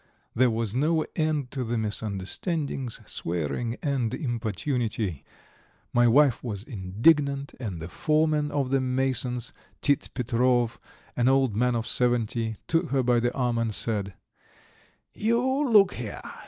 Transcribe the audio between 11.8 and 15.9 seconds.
seventy, took her by the arm, and said: "You